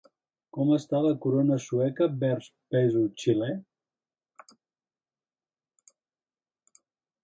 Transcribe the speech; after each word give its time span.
Com 0.55 0.69
està 0.77 1.01
la 1.05 1.11
corona 1.25 1.57
sueca 1.65 2.07
vers 2.25 2.49
peso 2.77 3.05
xilè? 3.23 3.53